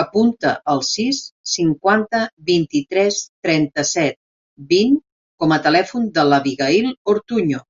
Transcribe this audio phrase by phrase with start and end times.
[0.00, 1.20] Apunta el sis,
[1.52, 4.18] cinquanta, vint-i-tres, trenta-set,
[4.74, 5.00] vint
[5.46, 7.66] com a telèfon de l'Abigaïl Ortuño.